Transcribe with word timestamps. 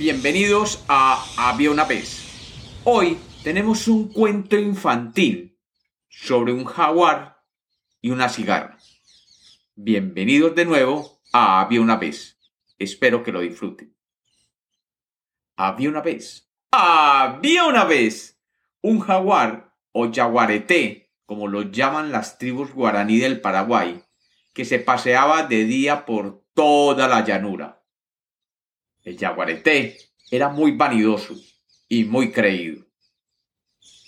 Bienvenidos 0.00 0.82
a 0.88 1.22
Había 1.36 1.70
una 1.70 1.84
vez. 1.84 2.80
Hoy 2.84 3.18
tenemos 3.44 3.86
un 3.86 4.10
cuento 4.10 4.56
infantil 4.56 5.58
sobre 6.08 6.54
un 6.54 6.64
jaguar 6.64 7.44
y 8.00 8.08
una 8.08 8.30
cigarra. 8.30 8.78
Bienvenidos 9.74 10.54
de 10.54 10.64
nuevo 10.64 11.20
a 11.34 11.60
Había 11.60 11.82
una 11.82 11.98
vez. 11.98 12.38
Espero 12.78 13.22
que 13.22 13.30
lo 13.30 13.40
disfruten. 13.40 13.94
Había 15.56 15.90
una 15.90 16.00
vez. 16.00 16.50
Había 16.70 17.64
una 17.64 17.84
vez 17.84 18.40
un 18.80 19.00
jaguar 19.00 19.76
o 19.92 20.10
jaguarete, 20.10 21.12
como 21.26 21.46
lo 21.46 21.60
llaman 21.60 22.10
las 22.10 22.38
tribus 22.38 22.72
guaraní 22.72 23.18
del 23.18 23.42
Paraguay, 23.42 24.02
que 24.54 24.64
se 24.64 24.78
paseaba 24.78 25.42
de 25.42 25.66
día 25.66 26.06
por 26.06 26.42
toda 26.54 27.06
la 27.06 27.22
llanura. 27.22 27.79
El 29.02 29.18
jaguarete 29.18 29.96
era 30.30 30.48
muy 30.48 30.72
vanidoso 30.72 31.34
y 31.88 32.04
muy 32.04 32.30
creído. 32.30 32.86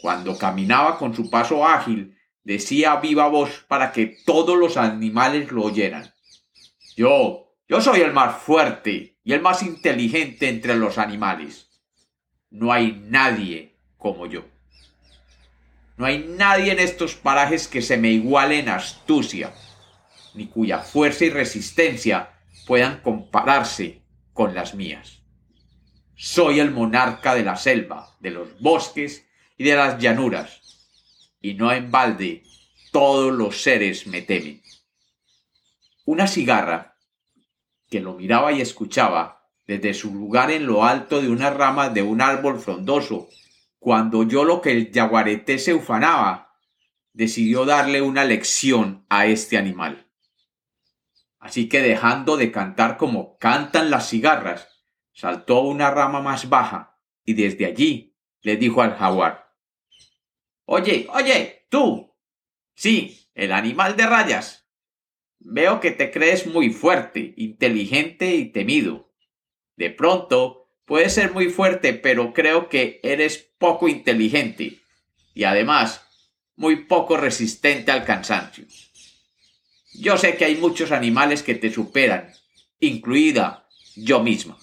Cuando 0.00 0.36
caminaba 0.36 0.98
con 0.98 1.14
su 1.14 1.30
paso 1.30 1.66
ágil, 1.66 2.18
decía 2.44 2.92
a 2.92 3.00
viva 3.00 3.28
voz 3.28 3.64
para 3.68 3.92
que 3.92 4.18
todos 4.26 4.58
los 4.58 4.76
animales 4.76 5.50
lo 5.50 5.64
oyeran. 5.64 6.12
Yo, 6.96 7.54
yo 7.68 7.80
soy 7.80 8.00
el 8.00 8.12
más 8.12 8.42
fuerte 8.42 9.18
y 9.24 9.32
el 9.32 9.40
más 9.40 9.62
inteligente 9.62 10.48
entre 10.48 10.76
los 10.76 10.98
animales. 10.98 11.68
No 12.50 12.72
hay 12.72 13.02
nadie 13.08 13.76
como 13.96 14.26
yo. 14.26 14.44
No 15.96 16.06
hay 16.06 16.18
nadie 16.18 16.72
en 16.72 16.80
estos 16.80 17.14
parajes 17.14 17.68
que 17.68 17.80
se 17.80 17.96
me 17.96 18.10
iguale 18.10 18.58
en 18.58 18.68
astucia, 18.68 19.54
ni 20.34 20.48
cuya 20.48 20.80
fuerza 20.80 21.24
y 21.24 21.30
resistencia 21.30 22.30
puedan 22.66 23.00
compararse 23.00 24.01
con 24.32 24.54
las 24.54 24.74
mías. 24.74 25.22
Soy 26.14 26.60
el 26.60 26.70
monarca 26.70 27.34
de 27.34 27.44
la 27.44 27.56
selva, 27.56 28.16
de 28.20 28.30
los 28.30 28.60
bosques 28.60 29.26
y 29.56 29.64
de 29.64 29.76
las 29.76 29.98
llanuras, 29.98 30.60
y 31.40 31.54
no 31.54 31.72
en 31.72 31.90
balde 31.90 32.42
todos 32.92 33.32
los 33.32 33.62
seres 33.62 34.06
me 34.06 34.22
temen. 34.22 34.62
Una 36.04 36.26
cigarra, 36.26 36.96
que 37.88 38.00
lo 38.00 38.14
miraba 38.14 38.52
y 38.52 38.60
escuchaba 38.60 39.48
desde 39.66 39.94
su 39.94 40.14
lugar 40.14 40.50
en 40.50 40.66
lo 40.66 40.84
alto 40.84 41.20
de 41.20 41.28
una 41.28 41.50
rama 41.50 41.88
de 41.88 42.02
un 42.02 42.20
árbol 42.20 42.58
frondoso, 42.58 43.28
cuando 43.78 44.18
oyó 44.18 44.44
lo 44.44 44.60
que 44.60 44.72
el 44.72 44.92
yaguareté 44.92 45.58
se 45.58 45.74
ufanaba, 45.74 46.54
decidió 47.12 47.64
darle 47.64 48.02
una 48.02 48.24
lección 48.24 49.04
a 49.08 49.26
este 49.26 49.58
animal. 49.58 50.06
Así 51.42 51.68
que 51.68 51.82
dejando 51.82 52.36
de 52.36 52.52
cantar 52.52 52.96
como 52.96 53.36
cantan 53.38 53.90
las 53.90 54.08
cigarras, 54.08 54.68
saltó 55.12 55.56
a 55.58 55.66
una 55.66 55.90
rama 55.90 56.22
más 56.22 56.48
baja 56.48 57.00
y 57.24 57.34
desde 57.34 57.66
allí 57.66 58.16
le 58.42 58.56
dijo 58.56 58.80
al 58.80 58.94
jaguar 58.94 59.52
Oye, 60.66 61.08
oye, 61.12 61.66
tú. 61.68 62.16
Sí, 62.76 63.28
el 63.34 63.50
animal 63.50 63.96
de 63.96 64.06
rayas. 64.06 64.68
Veo 65.40 65.80
que 65.80 65.90
te 65.90 66.12
crees 66.12 66.46
muy 66.46 66.70
fuerte, 66.70 67.34
inteligente 67.36 68.36
y 68.36 68.52
temido. 68.52 69.12
De 69.74 69.90
pronto, 69.90 70.70
puedes 70.84 71.12
ser 71.12 71.32
muy 71.32 71.48
fuerte, 71.50 71.92
pero 71.92 72.32
creo 72.32 72.68
que 72.68 73.00
eres 73.02 73.52
poco 73.58 73.88
inteligente 73.88 74.78
y 75.34 75.42
además 75.42 76.06
muy 76.54 76.84
poco 76.84 77.16
resistente 77.16 77.90
al 77.90 78.04
cansancio. 78.04 78.64
Yo 79.94 80.16
sé 80.16 80.36
que 80.36 80.46
hay 80.46 80.56
muchos 80.56 80.90
animales 80.90 81.42
que 81.42 81.54
te 81.54 81.70
superan, 81.70 82.32
incluida 82.80 83.68
yo 83.94 84.22
misma. 84.22 84.58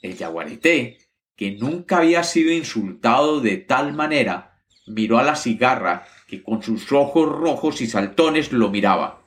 El 0.00 0.16
yaguareté, 0.16 0.98
que 1.34 1.52
nunca 1.52 1.98
había 1.98 2.22
sido 2.22 2.52
insultado 2.52 3.40
de 3.40 3.56
tal 3.56 3.94
manera, 3.94 4.60
miró 4.86 5.18
a 5.18 5.24
la 5.24 5.34
cigarra 5.36 6.06
que 6.28 6.42
con 6.42 6.62
sus 6.62 6.92
ojos 6.92 7.28
rojos 7.28 7.80
y 7.80 7.86
saltones 7.86 8.52
lo 8.52 8.70
miraba, 8.70 9.22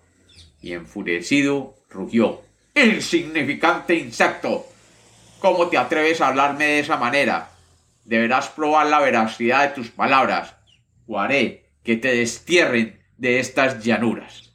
y 0.62 0.74
enfurecido 0.74 1.76
rugió. 1.90 2.42
¡Insignificante 2.74 3.96
insecto! 3.96 4.66
¿Cómo 5.40 5.68
te 5.68 5.78
atreves 5.78 6.22
a 6.22 6.28
hablarme 6.28 6.66
de 6.66 6.80
esa 6.80 6.98
manera? 6.98 7.52
Deberás 8.06 8.50
probar 8.50 8.88
la 8.88 9.00
veracidad 9.00 9.68
de 9.68 9.76
tus 9.76 9.90
palabras, 9.90 10.56
o 11.08 11.20
haré 11.20 11.66
que 11.84 11.98
te 11.98 12.16
destierren 12.16 13.01
de 13.22 13.40
estas 13.40 13.84
llanuras. 13.84 14.52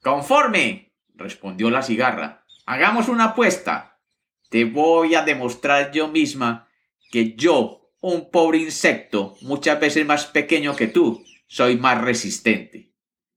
Conforme, 0.00 0.94
respondió 1.14 1.68
la 1.68 1.82
cigarra. 1.82 2.46
Hagamos 2.64 3.08
una 3.08 3.24
apuesta. 3.24 4.00
Te 4.48 4.64
voy 4.64 5.14
a 5.14 5.24
demostrar 5.24 5.92
yo 5.92 6.08
misma 6.08 6.70
que 7.10 7.34
yo, 7.34 7.92
un 8.00 8.30
pobre 8.30 8.56
insecto, 8.56 9.36
muchas 9.42 9.78
veces 9.78 10.06
más 10.06 10.24
pequeño 10.24 10.74
que 10.74 10.86
tú, 10.86 11.22
soy 11.48 11.76
más 11.76 12.00
resistente. 12.00 12.94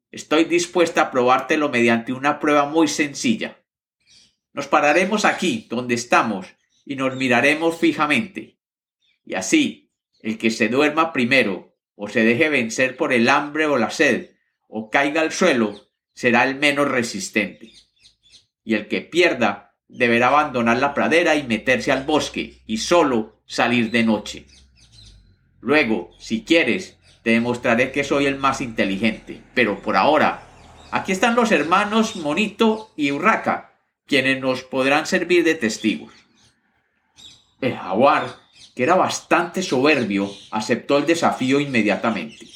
Estoy 0.09 0.45
dispuesta 0.45 1.01
a 1.01 1.11
probártelo 1.11 1.67
mediante 1.67 2.13
una 2.13 2.39
prueba 2.39 2.65
muy 2.65 2.87
sencilla. 2.87 3.61
Nos 4.53 4.67
pararemos 4.67 5.25
aquí, 5.25 5.67
donde 5.69 5.95
estamos, 5.95 6.47
y 6.85 6.95
nos 6.95 7.17
miraremos 7.17 7.77
fijamente. 7.77 8.57
Y 9.25 9.33
así, 9.33 9.91
el 10.21 10.37
que 10.37 10.49
se 10.49 10.69
duerma 10.69 11.11
primero 11.11 11.72
o 11.95 12.07
se 12.07 12.23
deje 12.23 12.49
vencer 12.49 12.97
por 12.97 13.13
el 13.13 13.29
hambre 13.29 13.65
o 13.65 13.77
la 13.77 13.89
sed, 13.89 14.31
o 14.67 14.89
caiga 14.89 15.21
al 15.21 15.31
suelo, 15.31 15.89
será 16.13 16.43
el 16.43 16.55
menos 16.55 16.87
resistente. 16.87 17.71
Y 18.63 18.75
el 18.75 18.87
que 18.87 19.01
pierda 19.01 19.75
deberá 19.87 20.27
abandonar 20.27 20.77
la 20.77 20.93
pradera 20.93 21.35
y 21.35 21.43
meterse 21.43 21.91
al 21.91 22.03
bosque, 22.03 22.61
y 22.65 22.77
solo 22.77 23.41
salir 23.45 23.91
de 23.91 24.03
noche. 24.03 24.45
Luego, 25.61 26.11
si 26.19 26.43
quieres, 26.43 26.97
te 27.23 27.31
demostraré 27.31 27.91
que 27.91 28.03
soy 28.03 28.25
el 28.25 28.37
más 28.37 28.61
inteligente, 28.61 29.41
pero 29.53 29.81
por 29.81 29.95
ahora, 29.95 30.47
aquí 30.91 31.11
están 31.11 31.35
los 31.35 31.51
hermanos 31.51 32.15
Monito 32.15 32.91
y 32.95 33.11
Urraca, 33.11 33.73
quienes 34.05 34.41
nos 34.41 34.63
podrán 34.63 35.05
servir 35.05 35.43
de 35.43 35.55
testigos. 35.55 36.13
El 37.61 37.77
jaguar 37.77 38.42
que 38.75 38.83
era 38.83 38.95
bastante 38.95 39.61
soberbio, 39.61 40.31
aceptó 40.51 40.97
el 40.97 41.05
desafío 41.05 41.59
inmediatamente. 41.59 42.47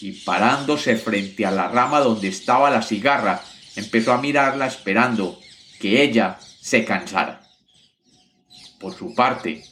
Y 0.00 0.12
parándose 0.24 0.96
frente 0.96 1.46
a 1.46 1.50
la 1.50 1.68
rama 1.68 2.00
donde 2.00 2.28
estaba 2.28 2.70
la 2.70 2.82
cigarra, 2.82 3.40
empezó 3.76 4.12
a 4.12 4.20
mirarla 4.20 4.66
esperando 4.66 5.38
que 5.80 6.02
ella 6.02 6.38
se 6.40 6.84
cansara. 6.84 7.40
Por 8.78 8.94
su 8.94 9.14
parte, 9.14 9.64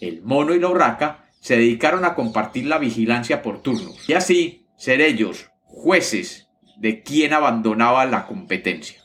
el 0.00 0.22
mono 0.22 0.54
y 0.54 0.60
la 0.60 0.68
urraca 0.68 1.30
se 1.40 1.56
dedicaron 1.56 2.04
a 2.04 2.14
compartir 2.14 2.66
la 2.66 2.78
vigilancia 2.78 3.42
por 3.42 3.62
turnos, 3.62 4.08
y 4.08 4.12
así 4.12 4.66
ser 4.76 5.00
ellos 5.00 5.50
jueces 5.64 6.48
de 6.76 7.02
quién 7.02 7.32
abandonaba 7.32 8.04
la 8.04 8.26
competencia. 8.26 9.00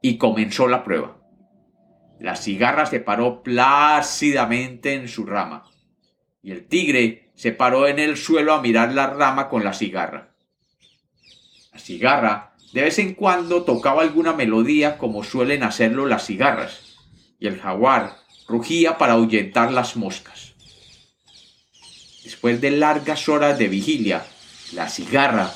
Y 0.00 0.16
comenzó 0.16 0.66
la 0.66 0.82
prueba. 0.82 1.19
La 2.20 2.36
cigarra 2.36 2.84
se 2.84 3.00
paró 3.00 3.42
plácidamente 3.42 4.92
en 4.92 5.08
su 5.08 5.24
rama, 5.24 5.64
y 6.42 6.52
el 6.52 6.66
tigre 6.66 7.30
se 7.34 7.52
paró 7.52 7.88
en 7.88 7.98
el 7.98 8.18
suelo 8.18 8.52
a 8.52 8.60
mirar 8.60 8.92
la 8.92 9.06
rama 9.06 9.48
con 9.48 9.64
la 9.64 9.72
cigarra. 9.72 10.34
La 11.72 11.78
cigarra 11.78 12.52
de 12.74 12.82
vez 12.82 12.98
en 12.98 13.14
cuando 13.14 13.64
tocaba 13.64 14.02
alguna 14.02 14.34
melodía 14.34 14.98
como 14.98 15.24
suelen 15.24 15.62
hacerlo 15.62 16.04
las 16.04 16.26
cigarras, 16.26 16.98
y 17.38 17.46
el 17.46 17.58
jaguar 17.58 18.18
rugía 18.46 18.98
para 18.98 19.14
ahuyentar 19.14 19.72
las 19.72 19.96
moscas. 19.96 20.52
Después 22.22 22.60
de 22.60 22.70
largas 22.72 23.30
horas 23.30 23.58
de 23.58 23.68
vigilia, 23.68 24.26
la 24.74 24.90
cigarra, 24.90 25.54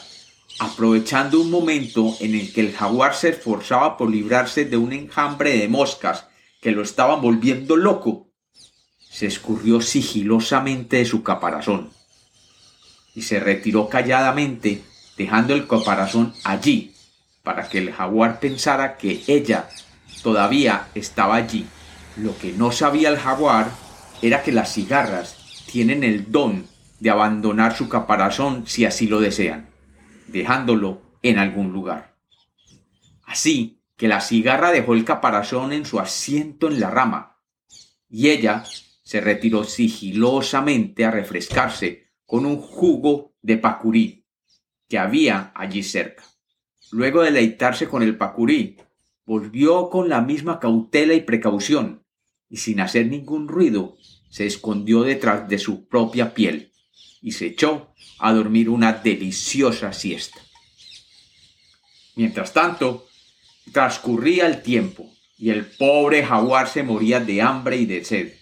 aprovechando 0.60 1.42
un 1.42 1.50
momento 1.50 2.16
en 2.20 2.34
el 2.34 2.54
que 2.54 2.62
el 2.62 2.72
jaguar 2.72 3.14
se 3.14 3.28
esforzaba 3.28 3.98
por 3.98 4.10
librarse 4.10 4.64
de 4.64 4.78
un 4.78 4.94
enjambre 4.94 5.58
de 5.58 5.68
moscas 5.68 6.28
que 6.64 6.72
lo 6.72 6.80
estaban 6.80 7.20
volviendo 7.20 7.76
loco, 7.76 8.32
se 8.98 9.26
escurrió 9.26 9.82
sigilosamente 9.82 10.96
de 10.96 11.04
su 11.04 11.22
caparazón 11.22 11.90
y 13.14 13.20
se 13.20 13.38
retiró 13.38 13.90
calladamente, 13.90 14.82
dejando 15.18 15.52
el 15.52 15.68
caparazón 15.68 16.32
allí, 16.42 16.94
para 17.42 17.68
que 17.68 17.76
el 17.76 17.92
jaguar 17.92 18.40
pensara 18.40 18.96
que 18.96 19.22
ella 19.26 19.68
todavía 20.22 20.88
estaba 20.94 21.34
allí. 21.34 21.66
Lo 22.16 22.34
que 22.38 22.52
no 22.52 22.72
sabía 22.72 23.10
el 23.10 23.18
jaguar 23.18 23.70
era 24.22 24.42
que 24.42 24.50
las 24.50 24.72
cigarras 24.72 25.36
tienen 25.70 26.02
el 26.02 26.32
don 26.32 26.66
de 26.98 27.10
abandonar 27.10 27.76
su 27.76 27.90
caparazón 27.90 28.66
si 28.66 28.86
así 28.86 29.06
lo 29.06 29.20
desean, 29.20 29.68
dejándolo 30.28 31.02
en 31.20 31.38
algún 31.38 31.72
lugar. 31.72 32.16
Así 33.26 33.82
que 33.96 34.08
la 34.08 34.20
cigarra 34.20 34.72
dejó 34.72 34.94
el 34.94 35.04
caparazón 35.04 35.72
en 35.72 35.86
su 35.86 36.00
asiento 36.00 36.68
en 36.68 36.80
la 36.80 36.90
rama, 36.90 37.40
y 38.08 38.30
ella 38.30 38.64
se 39.02 39.20
retiró 39.20 39.64
sigilosamente 39.64 41.04
a 41.04 41.10
refrescarse 41.10 42.12
con 42.26 42.46
un 42.46 42.58
jugo 42.58 43.34
de 43.42 43.58
pacurí 43.58 44.26
que 44.88 44.98
había 44.98 45.52
allí 45.54 45.82
cerca. 45.82 46.24
Luego 46.90 47.22
de 47.22 47.32
deleitarse 47.32 47.88
con 47.88 48.02
el 48.02 48.16
pacurí, 48.16 48.76
volvió 49.24 49.90
con 49.90 50.08
la 50.08 50.20
misma 50.20 50.58
cautela 50.60 51.14
y 51.14 51.20
precaución, 51.20 52.04
y 52.48 52.58
sin 52.58 52.80
hacer 52.80 53.06
ningún 53.06 53.48
ruido, 53.48 53.96
se 54.28 54.46
escondió 54.46 55.02
detrás 55.02 55.48
de 55.48 55.58
su 55.58 55.86
propia 55.86 56.34
piel 56.34 56.72
y 57.22 57.32
se 57.32 57.46
echó 57.46 57.94
a 58.18 58.32
dormir 58.32 58.68
una 58.68 58.92
deliciosa 58.92 59.92
siesta. 59.92 60.40
Mientras 62.16 62.52
tanto, 62.52 63.06
transcurría 63.72 64.46
el 64.46 64.62
tiempo 64.62 65.10
y 65.36 65.50
el 65.50 65.66
pobre 65.66 66.24
jaguar 66.24 66.68
se 66.68 66.82
moría 66.82 67.20
de 67.20 67.42
hambre 67.42 67.76
y 67.76 67.86
de 67.86 68.04
sed. 68.04 68.34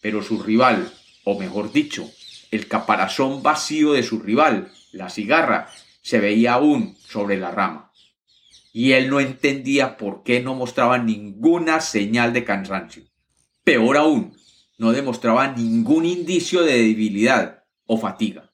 Pero 0.00 0.22
su 0.22 0.42
rival, 0.42 0.92
o 1.24 1.38
mejor 1.38 1.72
dicho, 1.72 2.10
el 2.50 2.66
caparazón 2.68 3.42
vacío 3.42 3.92
de 3.92 4.02
su 4.02 4.20
rival, 4.20 4.72
la 4.92 5.10
cigarra, 5.10 5.68
se 6.02 6.20
veía 6.20 6.54
aún 6.54 6.96
sobre 7.06 7.36
la 7.36 7.50
rama. 7.50 7.92
Y 8.72 8.92
él 8.92 9.10
no 9.10 9.20
entendía 9.20 9.96
por 9.96 10.22
qué 10.22 10.40
no 10.40 10.54
mostraba 10.54 10.98
ninguna 10.98 11.80
señal 11.80 12.32
de 12.32 12.44
cansancio. 12.44 13.02
Peor 13.64 13.96
aún, 13.96 14.36
no 14.78 14.92
demostraba 14.92 15.48
ningún 15.48 16.06
indicio 16.06 16.62
de 16.62 16.78
debilidad 16.78 17.64
o 17.86 17.98
fatiga. 17.98 18.52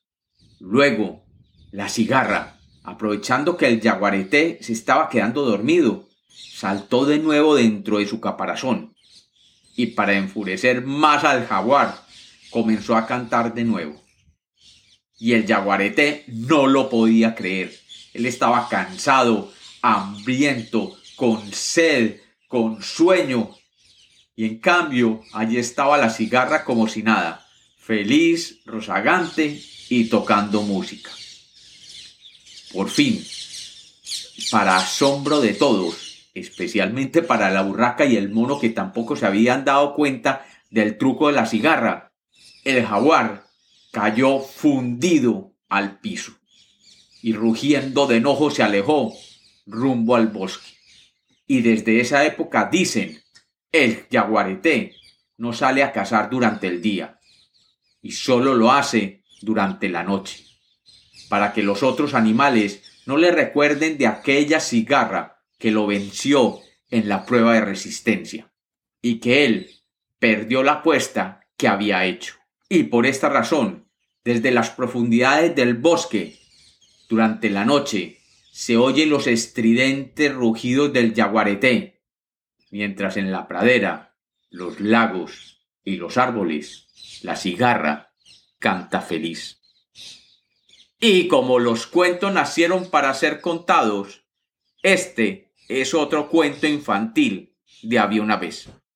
Luego, 0.59 1.25
la 1.71 1.89
cigarra, 1.89 2.54
aprovechando 2.85 3.57
que 3.57 3.67
el 3.67 3.81
yaguareté 3.81 4.59
se 4.61 4.73
estaba 4.73 5.09
quedando 5.09 5.43
dormido, 5.43 6.07
saltó 6.29 7.07
de 7.07 7.19
nuevo 7.19 7.57
dentro 7.57 7.99
de 7.99 8.07
su 8.07 8.21
caparazón 8.21 8.95
y 9.75 9.87
para 9.87 10.15
enfurecer 10.15 10.85
más 10.85 11.25
al 11.25 11.47
jaguar, 11.47 12.05
comenzó 12.51 12.97
a 12.97 13.07
cantar 13.07 13.55
de 13.55 13.65
nuevo. 13.65 14.01
Y 15.19 15.33
el 15.33 15.47
yaguareté 15.47 16.25
no 16.29 16.67
lo 16.67 16.89
podía 16.89 17.35
creer. 17.35 17.75
Él 18.13 18.27
estaba 18.27 18.69
cansado, 18.69 19.53
hambriento, 19.83 20.97
con 21.17 21.53
sed, 21.53 22.21
con 22.47 22.83
sueño, 22.83 23.51
y 24.37 24.45
en 24.47 24.59
cambio 24.59 25.23
allí 25.33 25.59
estaba 25.59 25.97
la 25.97 26.11
cigarra 26.11 26.65
como 26.65 26.89
si 26.89 27.03
nada, 27.03 27.47
feliz, 27.79 28.61
rozagante 28.65 29.61
y 29.89 30.05
tocando 30.05 30.63
música. 30.63 31.11
Por 32.75 32.91
fin, 32.91 33.25
para 34.50 34.76
asombro 34.76 35.41
de 35.41 35.55
todos, 35.55 36.29
especialmente 36.35 37.23
para 37.23 37.50
la 37.50 37.62
burraca 37.62 38.05
y 38.05 38.17
el 38.17 38.31
mono 38.31 38.59
que 38.59 38.71
tampoco 38.71 39.15
se 39.15 39.26
habían 39.26 39.65
dado 39.65 39.94
cuenta 39.94 40.44
del 40.71 40.99
truco 40.99 41.29
de 41.29 41.35
la 41.35 41.47
cigarra, 41.47 42.12
el 42.65 42.85
jaguar 42.85 43.47
cayó 43.93 44.41
fundido 44.41 45.55
al 45.69 46.00
piso 46.00 46.32
y 47.23 47.32
rugiendo 47.32 48.06
de 48.06 48.17
enojo 48.17 48.50
se 48.50 48.62
alejó 48.62 49.15
rumbo 49.67 50.17
al 50.17 50.27
bosque. 50.29 50.73
Y 51.47 51.62
desde 51.62 52.00
esa 52.00 52.25
época 52.25 52.69
dicen 52.70 53.23
el 53.70 54.09
yaguareté 54.09 54.97
no 55.37 55.53
sale 55.53 55.82
a 55.82 55.93
cazar 55.93 56.29
durante 56.29 56.67
el 56.67 56.82
día 56.82 57.19
y 58.03 58.12
solo 58.12 58.55
lo 58.55 58.73
hace 58.73 59.23
durante 59.41 59.88
la 59.88 60.03
noche, 60.03 60.44
para 61.29 61.53
que 61.53 61.62
los 61.62 61.82
otros 61.82 62.15
animales 62.15 62.82
no 63.06 63.17
le 63.17 63.31
recuerden 63.31 63.99
de 63.99 64.06
aquella 64.06 64.61
cigarra 64.61 65.43
que 65.59 65.71
lo 65.71 65.87
venció 65.87 66.61
en 66.91 67.09
la 67.09 67.25
prueba 67.25 67.55
de 67.55 67.61
resistencia 67.62 68.53
y 69.00 69.21
que 69.21 69.44
él 69.44 69.71
perdió 70.19 70.62
la 70.62 70.75
apuesta 70.75 71.47
que 71.56 71.69
había 71.69 72.05
hecho. 72.05 72.37
Y 72.69 72.85
por 72.85 73.06
esta 73.06 73.29
razón, 73.29 73.88
desde 74.25 74.50
las 74.50 74.71
profundidades 74.71 75.55
del 75.55 75.75
bosque, 75.75 76.38
durante 77.09 77.50
la 77.50 77.65
noche, 77.65 78.19
se 78.53 78.77
oyen 78.77 79.11
los 79.11 79.27
estridentes 79.27 80.32
rugidos 80.32 80.93
del 80.93 81.12
yaguareté 81.12 81.94
mientras 82.75 83.17
en 83.17 83.31
la 83.31 83.47
pradera, 83.47 84.17
los 84.50 84.81
lagos 84.81 85.65
y 85.85 85.94
los 85.94 86.19
árboles, 86.19 86.88
la 87.23 87.37
cigarra 87.37 88.12
canta 88.59 89.00
feliz. 89.00 89.62
Y 91.06 91.29
como 91.29 91.59
los 91.59 91.87
cuentos 91.87 92.33
nacieron 92.33 92.89
para 92.89 93.12
ser 93.12 93.43
contados, 93.43 94.25
este 94.83 95.53
es 95.69 95.93
otro 95.93 96.31
cuento 96.31 96.67
infantil 96.67 97.55
de 97.83 97.99
había 97.99 98.23
una 98.23 98.39
vez. 98.39 98.71